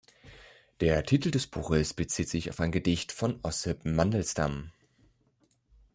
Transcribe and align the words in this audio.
Der 0.79 1.03
Titel 1.05 1.29
des 1.29 1.45
Buches 1.45 1.93
bezieht 1.93 2.27
sich 2.27 2.49
auf 2.49 2.59
ein 2.59 2.71
Gedicht 2.71 3.11
von 3.11 3.39
Ossip 3.43 3.85
Mandelstam. 3.85 4.71